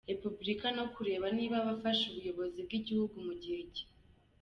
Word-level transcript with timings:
repubulika 0.09 0.67
no 0.77 0.85
kureba 0.93 1.25
niba 1.37 1.55
abafashe 1.61 2.03
ubuyobozi 2.07 2.59
bw’igihugu, 2.65 3.15
mu 3.27 3.33
gihe 3.41 3.61
cya 3.75 3.85